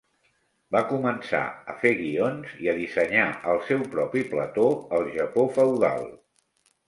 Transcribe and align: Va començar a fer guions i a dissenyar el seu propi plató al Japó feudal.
Va 0.75 0.79
començar 0.91 1.41
a 1.73 1.75
fer 1.81 1.89
guions 1.99 2.55
i 2.63 2.71
a 2.71 2.73
dissenyar 2.79 3.27
el 3.53 3.61
seu 3.67 3.83
propi 3.93 4.23
plató 4.31 4.67
al 5.01 5.05
Japó 5.19 5.45
feudal. 5.59 6.09